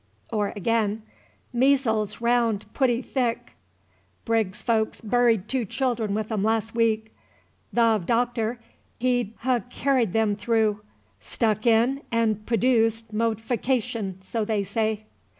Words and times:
Or 0.33 0.51
again, 0.55 1.03
"Measles 1.53 2.21
raound 2.21 2.65
pooty 2.73 3.03
thick. 3.03 3.51
Briggs's 4.25 4.63
folks 4.63 4.99
buried 4.99 5.47
two 5.47 5.63
children 5.63 6.15
with 6.15 6.31
'em 6.31 6.41
lass' 6.43 6.73
week. 6.73 7.15
Th' 7.71 7.77
of 7.77 8.07
Doctor, 8.07 8.59
he'd 8.97 9.35
h' 9.45 9.61
ker'd 9.69 10.15
'em 10.15 10.35
threugh. 10.35 10.79
Struck 11.19 11.67
in 11.67 12.01
'n' 12.11 12.37
p'dooced 12.47 13.13
mo't'f'cation, 13.13 14.19
so 14.23 14.43
they 14.43 14.63
say." 14.63 15.05